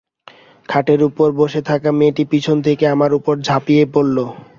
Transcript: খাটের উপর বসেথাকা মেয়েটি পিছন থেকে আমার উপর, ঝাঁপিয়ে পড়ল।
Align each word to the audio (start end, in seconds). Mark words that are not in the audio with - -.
খাটের 0.69 1.01
উপর 1.09 1.27
বসেথাকা 1.39 1.89
মেয়েটি 1.99 2.23
পিছন 2.31 2.57
থেকে 2.65 2.85
আমার 2.87 3.11
উপর, 3.19 3.35
ঝাঁপিয়ে 3.47 3.83
পড়ল। 3.93 4.17